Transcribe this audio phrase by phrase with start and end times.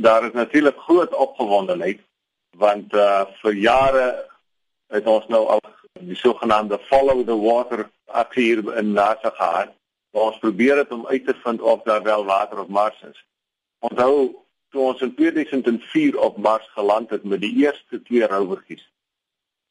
[0.00, 2.00] Daar is natuurlik groot opgewondenheid
[2.56, 4.06] want uh vir jare
[4.94, 5.62] het ons nou al
[6.00, 9.74] die sogenaamde follow the water aksie hier in NASA gehad.
[10.10, 13.24] Ons probeer dit om uit te vind of daar wel water op Mars is.
[13.78, 14.36] Onthou
[14.70, 18.86] toe ons in 2004 op Mars geland het met die eerste twee rovertjies.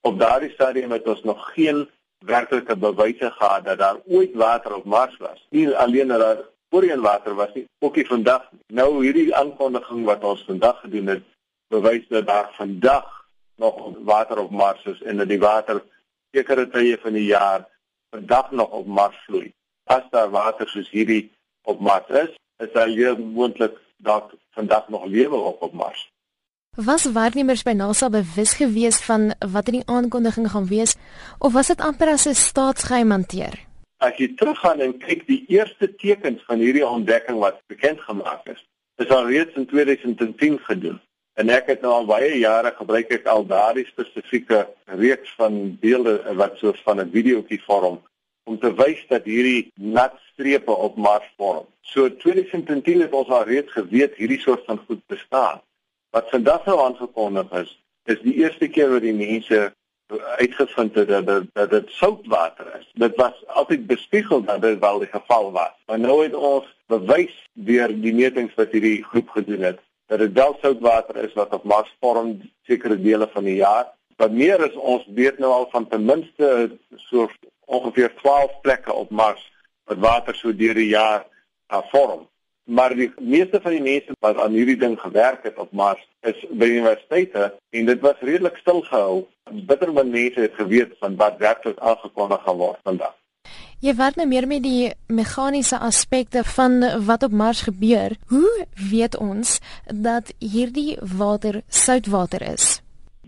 [0.00, 4.84] Op daardie stadium het ons nog geen werklike bewyse gehad dat daar ooit water op
[4.84, 5.46] Mars was.
[5.50, 6.42] Nie alleen dat daar
[6.72, 8.48] voorheen water was nie, ook nie vandag.
[8.72, 11.24] Nou hierdie aankondiging wat ons vandag gedoen het,
[11.72, 13.08] bewys dat daar vandag
[13.60, 13.76] nog
[14.08, 15.82] water op Mars is en dat die water
[16.32, 17.66] sekere tye van die jaar
[18.14, 19.52] vandag nog op Mars vloei.
[19.84, 21.24] As daar water soos hierdie
[21.68, 22.32] op Mars is,
[22.64, 26.08] is daar hier moontlik dat vandag nog lewe op op Mars.
[26.76, 30.96] Was werknemers by NASA bewus gewees van wat in die aankondiging gaan wees
[31.38, 33.71] of was dit amper as 'n staatsgeheim hanteer?
[34.02, 38.58] As jy teruggaan en kyk die eerste tekens van hierdie ontdekking wat bekend gemaak is,
[38.98, 40.98] is al reeds in 2010 gedoen.
[41.38, 44.64] En ek het nou al baie jare gebruik ek al daardie spesifieke
[44.98, 48.00] reeks van beelde wat so van 'n videoetjie vorm
[48.50, 51.66] om te wys dat hierdie nat strepe op Mars vorm.
[51.80, 55.62] So 2010 het ons al reeds geweet hierdie soort van goed bestaan.
[56.10, 57.70] Wat vandag nou aangekondig is,
[58.04, 59.70] is die eerste keer wat die mense
[60.20, 62.90] uitgevind het dat dit dat dit soutwater is.
[62.94, 65.74] Dit was altyd bespiegel dat dit wel die geval was.
[65.86, 70.32] Maar nou het ons bewys deur die metings wat hierdie groep gedoen het dat dit
[70.32, 73.92] wel soutwater is wat op Mars vorm sekere dele van die jaar.
[74.16, 77.30] Wat meer is ons weet nou al van ten minste so
[77.64, 79.52] ongeveer 12 plekke op Mars
[79.84, 81.26] wat water so deur die jaar
[81.72, 82.28] uh, vorm
[82.64, 86.38] maar die meeste van die mense wat aan hierdie ding gewerk het op Mars is
[86.50, 89.24] by universiteite en dit was redelik stil gehou.
[89.50, 93.16] Bitter min mense het geweet van wat werklik aangekondig gaan word vandag.
[93.82, 98.14] Jy werk nou meer met die meganiese aspekte van wat op Mars gebeur.
[98.30, 99.58] Hoe weet ons
[99.90, 102.78] dat hierdie water soutwater is?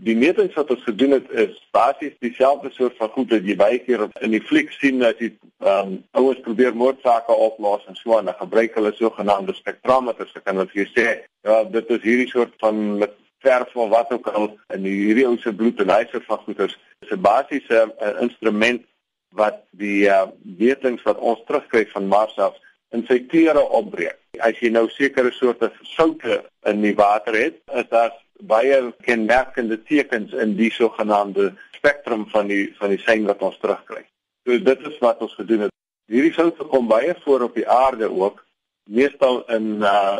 [0.02, 3.78] Die metings wat ons gedoen het is basies dieselfde soort van goed wat jy baie
[3.78, 5.30] keer in die fliek sien dat jy
[5.62, 10.34] ehm um, ouers probeer moordsake oplos en so en dan gebruik hulle sogenaamde spektrometers.
[10.34, 11.06] Ek kan wat jy sê,
[11.46, 15.36] ja, dit is hierdie soort van met verf of wat ook al in hierdie ou
[15.38, 16.74] se bloed en hy se van goeders.
[16.98, 18.82] Dit is 'n basiese uh, instrument
[19.30, 22.58] wat die uh, metings wat ons terugkry van Mars af
[22.90, 24.18] in sy kleure opbreek.
[24.42, 28.12] As jy nou sekere soorte soutte in die water het, is daar
[28.46, 34.04] baie kenmerkende tekens in die sogenaamde spektrum van die van die sein wat ons terugkry.
[34.44, 35.72] So dit is wat ons gedoen het.
[36.12, 38.44] Hierdie soutte kom baie voor op die aarde ook,
[38.90, 40.18] meestal in uh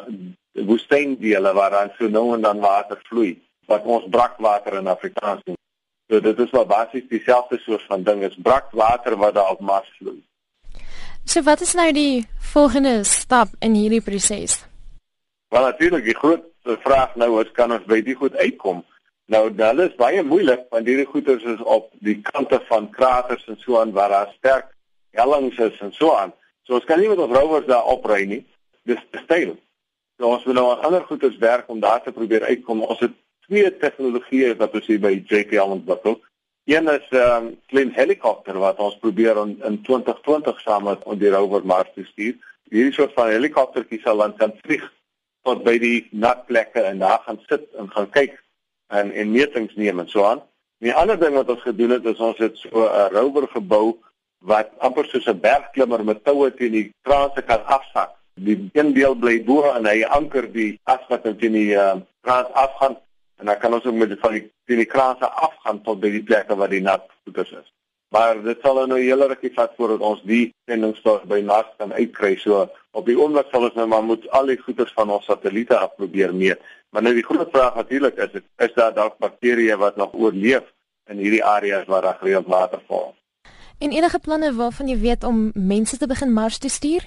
[0.55, 3.33] woestyndele waar dan so nou en dan water vloei,
[3.67, 5.57] wat ons brakwater in Afrikaans noem.
[6.07, 9.91] So dit is maar basies dieselfde soort van ding, is brakwater wat daar op Mars
[9.99, 10.21] vloei.
[11.25, 14.61] So wat is nou die volgende stap in hierdie proses?
[15.49, 18.85] Wel natuurlik die groot vraag nou is kan ons by die goed uitkom.
[19.27, 23.59] Nou dit is baie moeilik want hierdie goeters is op die kante van kraters en
[23.61, 24.73] so aan waar daar sterk
[25.17, 26.33] hellings is en so aan.
[26.65, 28.43] So ons kan nie met ons rovers daar opry nie.
[28.85, 29.57] Dis te steil.
[30.19, 32.83] So ons wil nou aan ander goeters werk om daar te probeer uitkom.
[32.83, 33.15] Ons het
[33.47, 36.21] twee tegnologieë wat ons hier by JPL ontwikkel.
[36.65, 41.31] Een is 'n um, klein helikopter wat ons probeer in, in 2020 saam met die
[41.31, 42.37] rover Mars stuur.
[42.71, 44.93] Hierdie soort van helikoptertjie sal dan kan vlieg
[45.45, 48.41] tot by die nat plekke en daar gaan sit en gaan kyk
[48.89, 50.43] en en metings neem en so aan.
[50.85, 53.97] Die ander ding wat ons gedoen het is ons het so 'n rover gebou
[54.45, 58.11] wat amper soos 'n bergklimmer met toue teen die kraanse kan afsak.
[58.35, 62.51] Die een deel bly bo en hy anker die as wat teen die uh, kraans
[62.53, 62.97] afgaan
[63.39, 66.23] en dan kan ons ook met die van die, die kraanse afgaan tot by die
[66.23, 67.73] plekke waar die nat goeders is.
[68.15, 71.93] Maar dit sal nou 'n hele rukkie vat voordat ons die sendingstof by Mars kan
[71.93, 72.37] uitkry.
[72.37, 75.77] So op die oomblik sal ons nou maar moet al die goeders van ons satelliete
[75.79, 76.63] af probeer meet.
[76.95, 80.67] Maar nou die groot vraag natuurlik is is daar dalk bakterieë wat nog oorleef
[81.11, 83.15] in hierdie areas waar daar gereeld water val.
[83.79, 87.03] En enige planne waarvan jy weet om mense te begin Mars te stuur?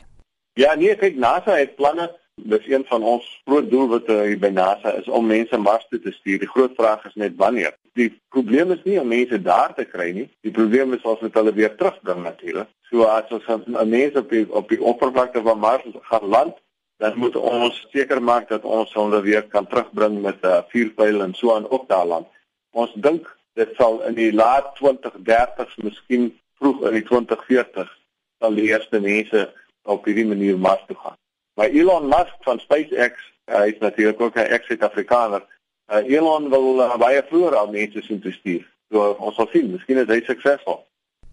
[0.53, 2.09] Ja, nee, kyk NASA het planne
[2.47, 6.38] Dis een van ons groot doelwitte by NASA is om mense Mars toe te stuur.
[6.39, 7.74] Die groot vraag is net wanneer.
[8.00, 10.30] Die probleem is nie om mense daar te kry nie.
[10.48, 12.69] Die probleem is ons hulle weer terugbring natuurlik.
[12.88, 16.56] So as ons aan mense op die op die oppervlakte van Mars gaan land,
[17.04, 21.21] dan moet ons seker maak dat ons hulle weer kan terugbring met 'n uh, vuurpyl
[21.27, 22.27] en so aan op daai land.
[22.71, 23.27] Ons dink
[23.60, 27.94] dit sal in die laat 2030s, miskien vroeg in die 2040s
[28.39, 29.50] sal die eerste mense
[29.83, 31.19] op hierdie manier Mars toe gaan.
[31.57, 33.13] Maar Elon Musk van SpaceX,
[33.50, 35.44] hy is natuurlik ook 'n ex-Suid-Afrikaner.
[35.89, 38.68] Uh, Elon wil uh, baie vroeër al mense sien te stuur.
[38.92, 40.86] So ons sal sien, miskien is hy suksesvol.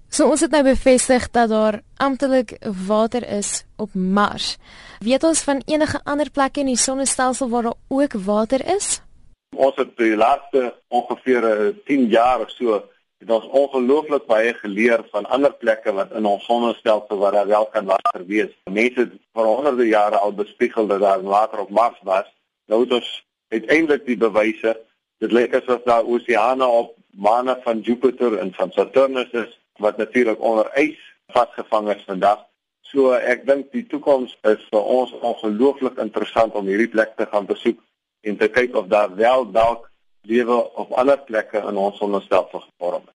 [0.09, 2.57] So ons het nou bevestig dat daar amptelik
[2.87, 4.57] water is op Mars.
[4.99, 9.03] Weet ons van enige ander plekke in die sonnestelsel waar daar ook water is?
[9.57, 12.81] Ons het die laaste ongeveer 10 jaar of so
[13.25, 17.67] het ons ongelooflik baie geleer van ander plekke wat in ons sonnestelsel waar daar wel
[17.73, 18.51] kan water wees.
[18.71, 22.29] Mense het vir honderde jare al bespiegel dat daar water op Mars was.
[22.69, 23.13] Nou het ons
[23.49, 24.77] uiteindelik die bewyse.
[25.25, 30.41] Dit lyk asof daar oseane op maane van Jupiter en van Saturnus is wat natuurlik
[30.41, 31.01] onder ys
[31.33, 32.45] vasgevang is vandag.
[32.93, 37.49] So ek dink die toekoms is vir ons ongelooflik interessant om hierdie plek te gaan
[37.49, 37.81] besoek
[38.21, 39.89] en te kyk of daar wel dalk
[40.29, 43.13] lewe op ander plekke in ons sonnestelsel gevorm het.